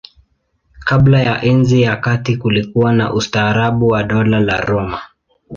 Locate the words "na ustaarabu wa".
2.93-4.03